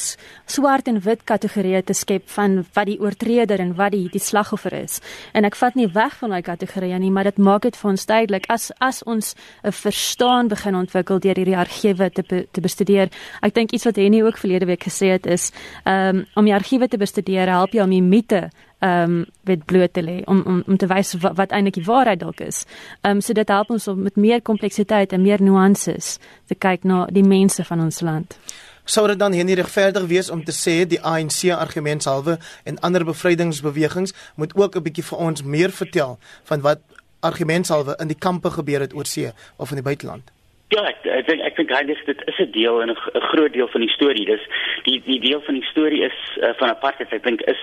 swart 0.45 0.87
en 0.87 0.99
wit 1.01 1.23
kategorie 1.23 1.83
te 1.83 1.93
skep 1.93 2.29
van 2.29 2.65
wat 2.73 2.85
die 2.85 2.99
oortreder 2.99 3.59
en 3.59 3.75
wat 3.75 3.91
die 3.91 4.09
die 4.09 4.19
slagoffer 4.19 4.73
is. 4.73 5.01
En 5.31 5.43
ek 5.43 5.55
vat 5.55 5.73
nie 5.75 5.87
weg 5.87 6.17
van 6.17 6.29
daai 6.29 6.41
kategorie 6.41 6.99
nie, 6.99 7.11
maar 7.11 7.23
dit 7.23 7.37
maak 7.37 7.61
dit 7.61 7.77
vir 7.77 7.91
ons 7.91 8.05
duidelik 8.05 8.45
as 8.47 8.71
as 8.77 9.03
ons 9.03 9.35
'n 9.63 9.71
verstaan 9.71 10.47
begin 10.47 10.75
ontwikkel 10.75 11.19
deur 11.19 11.35
hierdie 11.35 11.57
argiewe 11.57 12.11
te 12.11 12.23
be, 12.27 12.47
te 12.51 12.61
bestudeer. 12.61 13.09
Ek 13.41 13.53
dink 13.53 13.71
iets 13.71 13.85
wat 13.85 13.95
Henny 13.95 14.21
ook 14.21 14.37
verlede 14.37 14.65
week 14.65 14.83
gesê 14.83 15.07
het 15.07 15.25
is 15.25 15.51
um, 15.85 16.25
om 16.35 16.45
die 16.45 16.53
argiewe 16.53 16.87
te 16.87 16.97
bestudeer 16.97 17.47
help 17.47 17.71
jou 17.71 17.83
om 17.83 17.89
die 17.89 18.01
mite 18.01 18.49
ehm 18.85 19.11
um, 19.11 19.25
wit 19.49 19.65
bloot 19.65 19.93
te 19.93 20.01
lê 20.03 20.21
om 20.25 20.43
om 20.45 20.63
om 20.67 20.77
te 20.77 20.87
wys 20.87 21.15
wat, 21.23 21.35
wat 21.39 21.51
eintlik 21.51 21.79
die 21.79 21.87
waarheid 21.87 22.19
dalk 22.19 22.39
is. 22.45 22.65
Ehm 23.01 23.17
um, 23.17 23.21
so 23.21 23.33
dit 23.33 23.49
help 23.49 23.69
ons 23.69 23.87
om 23.87 24.01
met 24.03 24.15
meer 24.15 24.41
kompleksiteit 24.41 25.13
en 25.13 25.21
meer 25.21 25.41
nuances 25.41 26.17
te 26.45 26.55
kyk 26.55 26.83
na 26.83 27.05
die 27.05 27.23
mense 27.23 27.63
van 27.63 27.81
ons 27.81 28.01
land. 28.01 28.37
Sou 28.85 29.07
dit 29.07 29.19
dan 29.19 29.33
hier 29.33 29.45
nie 29.45 29.57
regverdig 29.57 30.05
wees 30.05 30.29
om 30.29 30.43
te 30.45 30.53
sê 30.53 30.75
die 30.85 31.01
ANC 31.01 31.49
argumentshalwe 31.49 32.37
en 32.63 32.79
ander 32.79 33.05
bevrydingsbewegings 33.05 34.13
moet 34.35 34.55
ook 34.55 34.75
'n 34.75 34.83
bietjie 34.83 35.07
vir 35.09 35.17
ons 35.17 35.43
meer 35.43 35.71
vertel 35.71 36.19
van 36.43 36.61
wat 36.61 36.79
argumentshalwe 37.19 37.95
in 37.99 38.07
die 38.07 38.19
kampe 38.19 38.49
gebeur 38.51 38.79
het 38.79 38.93
oor 38.93 39.05
see 39.05 39.31
of 39.57 39.69
in 39.69 39.75
die 39.75 39.89
buiteland? 39.89 40.31
Ja, 40.75 40.81
ek 40.89 41.05
ek 41.07 41.27
dink 41.29 41.43
ek 41.47 41.55
dink 41.55 41.69
eintlik 41.71 42.01
dit 42.03 42.21
is 42.27 42.39
'n 42.43 42.51
deel 42.51 42.81
en 42.83 42.89
'n 42.91 42.97
groot 43.31 43.53
deel 43.53 43.67
van 43.71 43.81
die 43.81 43.93
storie. 43.95 44.25
Dis 44.25 44.43
die 44.83 44.99
die 45.05 45.19
deel 45.19 45.41
van 45.41 45.53
die 45.55 45.69
storie 45.71 46.01
is 46.03 46.17
uh, 46.43 46.51
van 46.59 46.69
apartheid. 46.69 47.13
Ek 47.13 47.23
dink 47.23 47.41
is 47.47 47.61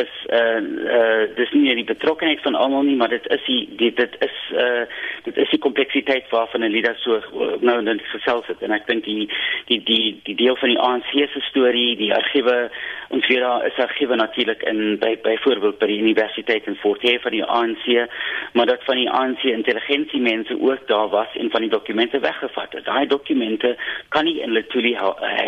is 0.00 0.12
uh 0.28 0.60
uh 0.96 1.22
dis 1.36 1.52
nie 1.52 1.74
die 1.74 1.88
betrokkenheid 1.94 2.40
van 2.44 2.54
almal 2.54 2.82
nie, 2.82 2.96
maar 2.96 3.08
dit 3.08 3.26
is 3.28 3.44
die, 3.46 3.68
die 3.76 3.92
dit 3.94 4.16
is 4.20 4.36
uh 4.52 4.84
dit 5.24 5.36
is 5.36 5.48
die 5.48 5.62
kompleksiteit 5.64 6.28
waarvan 6.28 6.60
'n 6.60 6.72
leier 6.76 6.96
so 6.96 7.22
nou 7.60 7.82
dan 7.84 8.00
gesels 8.12 8.46
het 8.46 8.62
en 8.62 8.72
ek 8.72 8.86
dink 8.86 9.04
die 9.04 9.28
die 9.66 9.80
die 9.84 10.20
die 10.24 10.36
deel 10.36 10.56
van 10.56 10.68
die 10.68 10.78
ANC 10.78 11.10
se 11.32 11.40
storie, 11.40 11.96
die 11.96 12.14
argiewe 12.14 12.70
ons 13.12 13.26
weer 13.28 13.40
daar 13.40 13.66
is 13.66 13.76
argiewe 13.76 14.16
natuurlik 14.16 14.62
in 14.62 14.98
by 14.98 15.16
byvoorbeeld 15.22 15.78
by 15.78 15.86
die 15.86 16.00
universiteit 16.00 16.66
in 16.66 16.78
Fort 16.80 17.02
Hare 17.02 17.20
van 17.20 17.34
die 17.36 17.44
ANC, 17.44 18.08
maar 18.52 18.66
dat 18.66 18.84
van 18.84 18.96
die 18.96 19.10
ANC 19.10 19.42
intelligensiemense 19.42 20.56
ook 20.60 20.86
daar 20.88 21.08
was 21.08 21.28
en 21.36 21.50
van 21.50 21.60
die 21.60 21.70
dokumente 21.70 22.20
weggevat 22.42 22.72
het. 22.72 22.84
Daai 22.84 23.06
dokumente 23.06 23.76
kan 24.08 24.24
nie 24.24 24.40
in 24.42 24.52
Letuli 24.52 24.94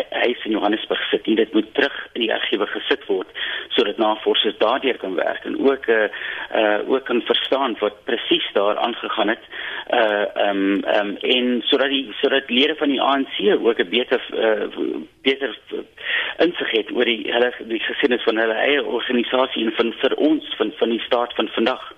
huis 0.09 0.45
in 0.45 0.51
Johannesburg 0.51 1.01
sit 1.09 1.25
nie. 1.25 1.35
Dit 1.35 1.53
moet 1.53 1.73
terug 1.73 2.07
in 2.13 2.21
die 2.21 2.33
argiewe 2.33 2.67
gesit 2.67 3.05
word 3.07 3.27
sodat 3.75 3.97
navorsers 3.97 4.57
daardeur 4.57 4.97
kan 4.97 5.15
werk 5.15 5.43
en 5.45 5.57
ook 5.59 5.87
uh, 5.87 6.07
uh 6.55 6.79
ook 6.87 7.05
kan 7.05 7.21
verstaan 7.21 7.75
wat 7.79 8.03
presies 8.05 8.45
daar 8.53 8.77
aangegaan 8.77 9.27
het. 9.27 9.43
Uh 9.93 10.47
um 10.47 10.83
um 10.95 11.17
en 11.17 11.61
sodat 11.65 11.89
die 11.89 12.13
sodat 12.21 12.49
lede 12.49 12.75
van 12.75 12.89
die 12.89 13.01
ANC 13.01 13.35
ook 13.61 13.79
'n 13.79 13.89
beter 13.89 14.21
uh, 14.33 14.67
beter 15.21 15.59
insig 16.37 16.71
het 16.71 16.91
oor 16.91 17.05
die 17.05 17.31
hulle 17.31 17.51
die 17.67 17.79
geskiedenis 17.79 18.23
van 18.23 18.37
hulle 18.37 18.53
eie 18.53 18.83
organisasie 18.83 19.65
en 19.65 19.71
van 19.75 19.93
vir 19.93 20.13
ons 20.15 20.55
van 20.57 20.71
van 20.77 20.89
die 20.89 21.03
staat 21.07 21.33
van 21.35 21.47
vandag. 21.47 21.93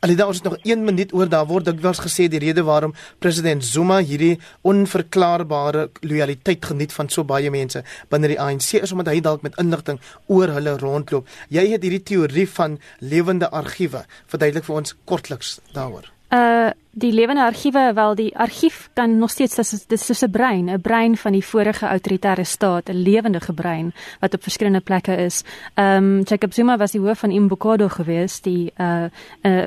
Alida 0.00 0.28
ons 0.30 0.38
het 0.38 0.44
nog 0.44 0.56
1 0.62 0.84
minuut 0.84 1.12
oor 1.12 1.26
daar 1.28 1.46
word 1.50 1.66
dikwels 1.66 1.98
gesê 1.98 2.28
die 2.30 2.38
rede 2.38 2.62
waarom 2.62 2.92
president 3.18 3.64
Zuma 3.66 3.96
hierdie 3.98 4.36
onverklaarbare 4.62 5.88
lojaliteit 6.06 6.68
geniet 6.70 6.94
van 6.94 7.10
so 7.10 7.26
baie 7.26 7.50
mense 7.50 7.82
binne 8.12 8.30
die 8.30 8.38
ANC 8.38 8.76
is 8.78 8.92
omdat 8.94 9.10
hy 9.10 9.22
dalk 9.26 9.42
met 9.42 9.58
inligting 9.58 9.98
oor 10.26 10.52
hulle 10.54 10.76
rondloop. 10.78 11.26
Jy 11.50 11.66
het 11.72 11.82
hierdie 11.82 12.04
teorie 12.12 12.46
van 12.52 12.78
lewende 13.00 13.50
argiewe. 13.50 14.04
Verduidelik 14.30 14.70
vir 14.70 14.78
ons 14.82 14.94
kortliks 15.02 15.58
daaroor 15.74 16.06
uh 16.30 16.70
die 16.98 17.12
lewende 17.12 17.44
argiewe 17.44 17.92
wel 17.94 18.14
die 18.14 18.32
argief 18.36 18.88
kan 18.92 19.18
nog 19.18 19.30
steeds 19.30 19.54
dis 19.54 19.84
dis 19.86 20.04
soos 20.04 20.22
'n 20.22 20.30
brein 20.30 20.70
'n 20.70 20.80
brein 20.80 21.16
van 21.16 21.32
die 21.32 21.44
vorige 21.44 21.86
autoritaire 21.86 22.44
staat 22.44 22.88
'n 22.88 23.02
lewende 23.02 23.38
brein 23.54 23.92
wat 24.20 24.34
op 24.34 24.42
verskillende 24.42 24.80
plekke 24.80 25.16
is. 25.16 25.44
Ehm 25.74 25.96
um, 25.96 26.22
Jacob 26.22 26.52
Zuma 26.52 26.76
was 26.76 26.90
die 26.90 27.00
hoof 27.00 27.18
van 27.18 27.30
Imbokado 27.30 27.88
gewees 27.88 28.40
die 28.40 28.72
uh 28.78 29.04
uh 29.42 29.66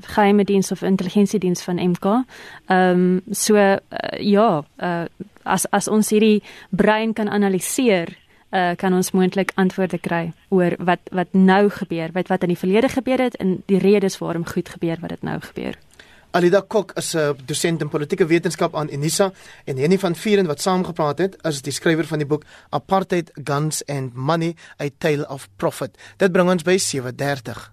geheime 0.00 0.44
diens 0.44 0.72
of 0.72 0.82
intelligensiediens 0.82 1.62
van 1.62 1.90
MK. 1.90 2.04
Ehm 2.66 2.90
um, 2.90 3.20
so 3.30 3.54
uh, 3.56 3.76
ja 4.18 4.64
uh 4.80 5.04
as 5.42 5.70
as 5.70 5.88
ons 5.88 6.10
hierdie 6.10 6.42
brein 6.70 7.12
kan 7.12 7.28
analiseer 7.28 8.08
uh, 8.52 8.70
kan 8.76 8.92
ons 8.92 9.10
moontlik 9.10 9.52
antwoorde 9.54 9.98
kry 9.98 10.32
oor 10.48 10.76
wat 10.78 11.00
wat 11.10 11.32
nou 11.32 11.68
gebeur, 11.70 12.12
wat 12.12 12.28
wat 12.28 12.42
in 12.42 12.48
die 12.48 12.58
verlede 12.58 12.88
gebeur 12.88 13.18
het 13.18 13.36
en 13.36 13.62
die 13.66 13.78
redes 13.78 14.18
waarom 14.18 14.46
goed 14.46 14.68
gebeur 14.68 15.00
wat 15.00 15.16
dit 15.16 15.22
nou 15.22 15.40
gebeur. 15.40 15.78
Alida 16.32 16.62
Kok 16.62 16.92
is 16.96 17.14
'n 17.14 17.36
dosent 17.44 17.80
in 17.80 17.88
politieke 17.88 18.26
wetenskap 18.26 18.76
aan 18.76 18.88
Unisa 18.92 19.32
en 19.64 19.76
Henny 19.76 19.98
van 19.98 20.16
Vieren 20.16 20.46
wat 20.46 20.60
saamgepraat 20.60 21.18
het, 21.18 21.36
is 21.42 21.62
die 21.62 21.72
skrywer 21.72 22.06
van 22.06 22.18
die 22.18 22.26
boek 22.26 22.44
Apartheid 22.70 23.30
Guns 23.44 23.84
and 23.86 24.14
Money: 24.14 24.54
A 24.80 24.88
Tale 24.98 25.28
of 25.28 25.48
Profit. 25.56 25.98
Dit 26.16 26.32
bring 26.32 26.50
ons 26.50 26.62
by 26.62 26.78
7:30. 26.78 27.70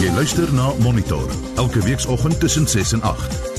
Jy 0.00 0.12
luister 0.14 0.52
na 0.52 0.72
Monitor 0.78 1.30
elke 1.56 1.82
weekoggend 1.82 2.40
tussen 2.40 2.68
6 2.68 2.92
en 2.92 3.02
8. 3.02 3.55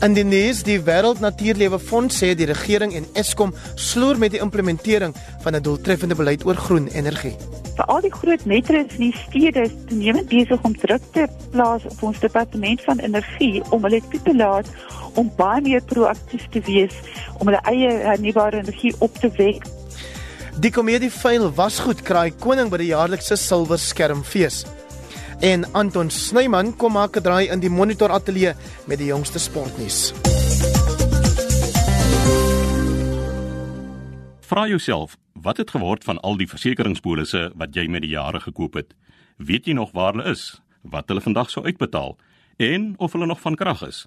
In 0.00 0.14
die 0.16 0.24
nuus, 0.24 0.62
die 0.64 0.80
Wêreld 0.80 1.20
Natuurlewe 1.20 1.78
Fonds 1.78 2.22
sê 2.22 2.34
die 2.34 2.48
regering 2.48 2.94
en 2.96 3.06
Eskom 3.14 3.54
sloer 3.76 4.18
met 4.18 4.32
die 4.32 4.40
implementering 4.40 5.14
van 5.42 5.54
'n 5.54 5.62
doeltreffende 5.62 6.14
beleid 6.14 6.44
oor 6.46 6.56
groen 6.56 6.88
energie 6.88 7.36
vir 7.80 7.88
al 7.94 8.02
die 8.04 8.12
groot 8.12 8.42
metro's 8.44 8.96
die 9.00 9.12
stede 9.16 9.64
is 9.64 9.74
toenemend 9.88 10.28
besig 10.28 10.64
om 10.68 10.74
druk 10.82 11.04
te 11.14 11.26
plaas 11.54 11.86
op 11.88 12.02
ons 12.10 12.18
departement 12.20 12.82
van 12.84 13.00
energie 13.06 13.62
om 13.72 13.86
hulle 13.86 14.02
toe 14.12 14.20
te 14.26 14.34
laat 14.36 14.68
om 15.20 15.30
baie 15.38 15.62
meer 15.64 15.84
proaktief 15.88 16.44
te 16.52 16.60
wees 16.68 16.98
om 17.38 17.48
hulle 17.48 17.62
eie 17.72 17.94
hernubare 18.04 18.60
energie 18.60 18.92
op 19.00 19.16
te 19.22 19.30
wek. 19.38 19.64
Die 20.60 20.72
komedie 20.74 21.10
Veil 21.14 21.48
was 21.56 21.80
goed 21.80 22.04
kraai 22.04 22.36
koning 22.44 22.68
by 22.68 22.82
die 22.82 22.90
jaarlikse 22.92 23.38
silwer 23.40 23.80
skermfees. 23.80 24.66
En 25.40 25.72
Anton 25.72 26.10
Snyman 26.10 26.76
kom 26.76 26.92
maak 26.92 27.16
'n 27.16 27.22
draai 27.22 27.48
in 27.48 27.60
die 27.60 27.70
monitor 27.70 28.10
ateljee 28.10 28.52
met 28.86 28.98
die 28.98 29.06
jongste 29.06 29.38
sportnuus. 29.38 30.12
Vra 34.40 34.66
jouself, 34.66 35.16
wat 35.32 35.56
het 35.56 35.70
geword 35.70 36.04
van 36.04 36.20
al 36.20 36.36
die 36.36 36.48
versekeringspolisse 36.48 37.52
wat 37.54 37.74
jy 37.74 37.86
met 37.88 38.02
die 38.02 38.10
jare 38.10 38.40
gekoop 38.40 38.74
het? 38.74 38.94
Weet 39.36 39.66
jy 39.66 39.72
nog 39.72 39.92
waar 39.92 40.12
hulle 40.12 40.30
is? 40.30 40.60
Wat 40.82 41.08
hulle 41.08 41.20
vandag 41.20 41.50
sou 41.50 41.64
uitbetaal 41.64 42.18
en 42.56 42.94
of 42.96 43.12
hulle 43.12 43.26
nog 43.26 43.40
van 43.40 43.54
krag 43.54 43.82
is? 43.86 44.06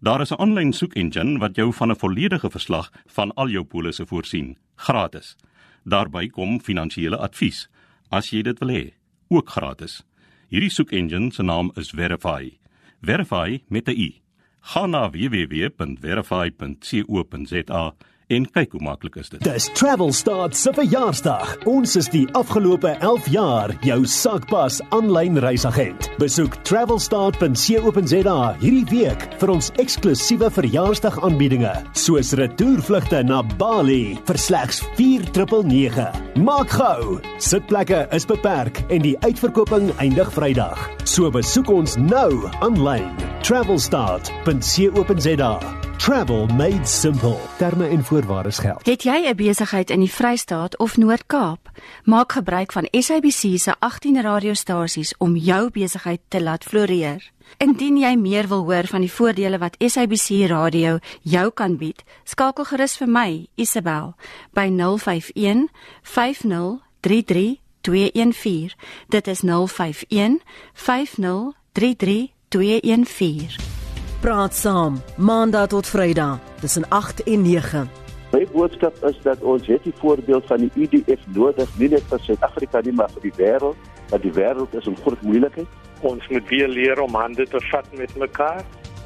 Daar 0.00 0.20
is 0.20 0.30
'n 0.30 0.40
aanlyn 0.40 0.72
soekengine 0.72 1.38
wat 1.38 1.56
jou 1.56 1.72
van 1.72 1.90
'n 1.90 1.98
volledige 1.98 2.50
verslag 2.50 2.92
van 3.06 3.34
al 3.34 3.48
jou 3.48 3.64
polisse 3.64 4.06
voorsien, 4.06 4.56
gratis. 4.76 5.36
Daarby 5.84 6.28
kom 6.28 6.60
finansiële 6.60 7.16
advies 7.16 7.68
as 8.08 8.30
jy 8.30 8.42
dit 8.42 8.58
wil 8.58 8.68
hê, 8.68 8.92
ook 9.28 9.50
gratis. 9.50 10.07
Hierdie 10.48 10.72
soekengine 10.72 11.32
se 11.32 11.42
naam 11.42 11.70
is 11.76 11.90
Verify. 11.90 12.58
Verify 13.00 13.58
met 13.68 13.88
'n 13.88 13.96
i. 13.96 14.20
Gaan 14.60 14.90
na 14.90 15.10
www.verify.co.za 15.10 17.94
En 18.28 18.44
kyk 18.52 18.74
hoe 18.76 18.82
maklik 18.84 19.14
is 19.16 19.30
dit. 19.32 19.40
Dis 19.40 19.70
Travel 19.72 20.12
Start 20.12 20.52
se 20.56 20.68
verjaarsdag. 20.76 21.54
Ons 21.70 21.94
is 21.96 22.10
die 22.12 22.26
afgelope 22.36 22.90
11 23.00 23.28
jaar 23.32 23.72
jou 23.86 24.02
sakpas 24.04 24.82
aanlyn 24.92 25.40
reisagent. 25.40 26.10
Besoek 26.20 26.58
travelstart.co.za 26.68 28.36
hierdie 28.60 28.84
week 28.92 29.24
vir 29.40 29.54
ons 29.54 29.72
eksklusiewe 29.80 30.50
verjaarsdag 30.52 31.16
aanbiedinge, 31.24 31.72
soos 31.96 32.36
retourvlugte 32.36 33.24
na 33.24 33.40
Bali 33.56 34.20
vir 34.28 34.42
slegs 34.44 34.84
4999. 35.00 36.12
Maak 36.44 36.76
gou. 36.76 37.16
Sitplekke 37.40 38.04
is 38.12 38.28
beperk 38.28 38.84
en 38.92 39.08
die 39.08 39.16
uitverkoping 39.24 39.88
eindig 40.04 40.28
Vrydag. 40.36 40.76
So 41.08 41.32
besoek 41.32 41.72
ons 41.72 41.96
nou 41.96 42.44
aanlyn 42.60 43.08
travelstart.co.za. 43.40 45.87
Travel 45.98 46.46
made 46.46 46.86
simple. 46.86 47.36
Terme 47.56 47.88
en 47.88 48.04
voorwaardes 48.04 48.58
geld. 48.58 48.86
Het 48.86 49.02
jy 49.02 49.28
'n 49.28 49.36
besigheid 49.36 49.90
in 49.90 49.98
die 50.00 50.12
Vrystaat 50.12 50.76
of 50.76 50.96
Noord-Kaap? 50.96 51.70
Maak 52.04 52.32
gebruik 52.32 52.72
van 52.72 52.88
SABC 52.90 53.58
se 53.58 53.74
18 53.78 54.22
radiostasies 54.22 55.14
om 55.16 55.36
jou 55.36 55.70
besigheid 55.70 56.20
te 56.28 56.42
laat 56.42 56.64
floreer. 56.64 57.30
Indien 57.56 57.96
jy 57.96 58.16
meer 58.16 58.48
wil 58.48 58.64
hoor 58.64 58.86
van 58.86 59.00
die 59.00 59.12
voordele 59.12 59.58
wat 59.58 59.76
SABC 59.78 60.48
Radio 60.48 60.98
jou 61.22 61.50
kan 61.50 61.76
bied, 61.76 62.02
skakel 62.24 62.64
gerus 62.64 62.96
vir 62.96 63.08
my, 63.08 63.46
Isabel, 63.54 64.14
by 64.52 64.70
051 64.70 65.68
5033 66.02 67.60
214. 67.80 68.74
Dit 69.08 69.26
is 69.26 69.40
051 69.40 70.40
5033 70.72 72.32
214. 72.48 73.77
Praat 74.20 74.54
saam, 74.54 75.02
Maandag 75.16 75.66
tot 75.66 75.86
Vrydag 75.86 76.38
tussen 76.60 76.88
8 76.88 77.22
en 77.22 77.42
9. 77.42 77.90
My 78.32 78.46
boodskap 78.52 79.04
is 79.06 79.18
dat 79.22 79.38
ons 79.40 79.66
het 79.66 79.84
die 79.86 79.92
voorbeeld 79.94 80.46
van 80.46 80.58
die 80.58 80.70
UDF 80.74 81.22
nodig, 81.36 81.70
nie 81.78 81.88
net 81.92 82.02
vir 82.10 82.24
Suid-Afrika 82.24 82.82
nie, 82.82 82.96
maar 82.98 83.12
vir 83.14 83.28
die 83.28 83.32
wêreld, 83.38 83.78
want 84.10 84.26
die 84.26 84.34
wêreld 84.34 84.74
is 84.74 84.90
in 84.90 84.98
groot 85.04 85.22
moeilikheid. 85.22 85.70
Ons 86.02 86.26
moet 86.34 86.50
weer 86.50 86.66
leer 86.66 86.98
om 87.00 87.14
hande 87.14 87.46
te 87.46 87.62
vat 87.70 87.86
met 87.94 88.10
mekaar 88.18 88.64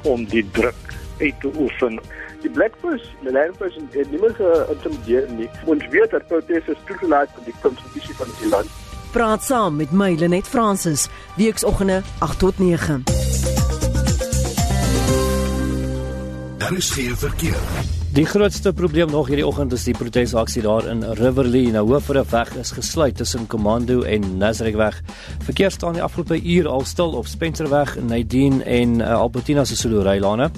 om 0.09 0.25
die 0.33 0.43
druk 0.57 0.97
uit 1.21 1.39
te 1.45 1.53
oefen. 1.61 2.01
Die 2.41 2.49
Blackbush, 2.49 3.05
die 3.21 3.37
Landbush 3.37 3.77
het 3.93 4.09
nie 4.09 4.19
meer 4.19 4.33
geïntimideer 4.41 5.29
nie. 5.37 5.49
Ons 5.69 5.85
weet 5.93 6.09
dat 6.17 6.25
proteste 6.27 6.73
is 6.73 6.85
toegelaat 6.89 7.29
vir 7.37 7.51
die 7.51 7.59
konstitusie 7.61 8.17
van 8.17 8.33
die 8.41 8.49
land. 8.49 8.79
Praat 9.13 9.45
saam 9.45 9.77
met 9.77 9.93
my 9.93 10.15
Lenet 10.17 10.49
Fransis, 10.49 11.05
weekoggende 11.37 12.01
8 12.17 12.41
tot 12.41 12.57
9. 12.57 13.52
Geen 16.79 17.17
verkeer. 17.17 17.57
Die 18.13 18.25
grootste 18.25 18.73
probleem 18.73 19.09
nog 19.11 19.27
hierdie 19.27 19.45
oggend 19.45 19.73
is 19.73 19.83
die 19.85 19.93
protesaksie 19.97 20.61
daar 20.61 20.87
in 20.89 21.03
Riverlea. 21.17 21.71
Nou 21.75 21.83
hoofre 21.91 22.23
weg 22.29 22.49
is 22.57 22.71
gesluit 22.73 23.17
tussen 23.17 23.47
Commando 23.47 24.01
en 24.01 24.37
Nasrek. 24.37 24.77
Verkeer 25.45 25.71
staan 25.71 25.93
die 25.93 26.01
afgelope 26.01 26.39
uur 26.41 26.67
al 26.67 26.85
stil 26.85 27.13
op 27.17 27.27
Spencerweg, 27.27 27.95
Nadine 28.01 28.63
en 28.63 28.99
uh, 28.99 29.11
Albertina 29.19 29.65
se 29.65 29.75
solo 29.75 30.01
rylane. 30.01 30.49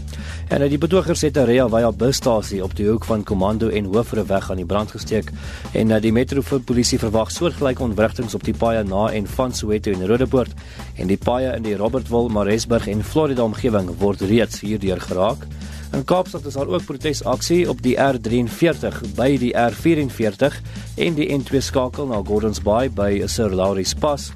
En 0.48 0.62
uh, 0.62 0.70
die 0.70 0.78
betogers 0.78 1.22
het 1.22 1.38
'n 1.38 1.46
Rea 1.46 1.68
Vaya 1.68 1.92
busstasie 1.92 2.64
op 2.64 2.76
die 2.76 2.88
hoek 2.88 3.06
van 3.06 3.24
Commando 3.24 3.70
en 3.70 3.86
hoofre 3.86 4.26
weg 4.26 4.50
aan 4.52 4.58
die 4.58 4.66
brand 4.66 4.92
gesteek. 4.92 5.32
En 5.72 5.90
uh, 5.90 6.02
die 6.02 6.12
metropolisie 6.12 7.00
verwag 7.00 7.32
soortgelyke 7.32 7.84
ontwrigtinge 7.84 8.34
op 8.34 8.44
die 8.44 8.58
paaie 8.58 8.84
na 8.84 9.12
en 9.12 9.28
van 9.28 9.54
Soweto 9.54 9.92
en 9.92 10.08
Rodepoort 10.08 10.52
en 10.96 11.08
die 11.08 11.18
paaie 11.18 11.56
in 11.56 11.64
die 11.64 11.76
Robertville, 11.76 12.30
Maresburg 12.30 12.88
en 12.88 13.04
Florida 13.04 13.44
omgewing 13.44 13.98
word 14.00 14.22
reeds 14.22 14.60
hierdeur 14.60 15.02
geraak. 15.02 15.48
In 15.96 16.04
Kaapstad 16.04 16.46
is 16.46 16.54
daar 16.54 16.68
ook 16.68 16.84
protesaksie 16.84 17.70
op 17.72 17.80
die 17.82 17.94
R43 17.96 18.98
by 19.16 19.30
die 19.40 19.54
R44 19.56 20.58
en 21.00 21.16
die 21.16 21.28
N2 21.32 21.62
skakel 21.64 22.10
na 22.10 22.20
Gordons 22.20 22.60
Bay 22.60 22.90
by 22.92 23.24
Sir 23.32 23.56
Laurie's 23.56 23.94
Pass. 23.96 24.34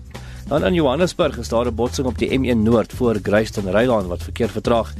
Dan 0.48 0.64
in 0.64 0.78
Johannesburg 0.78 1.36
is 1.38 1.52
daar 1.52 1.68
'n 1.68 1.76
botsing 1.76 2.08
op 2.08 2.18
die 2.18 2.32
M1 2.32 2.64
Noord 2.64 2.94
voor 2.94 3.20
Greystown 3.22 3.68
Rylaan 3.68 4.08
wat 4.08 4.24
verkeer 4.24 4.50
vertraag 4.50 4.94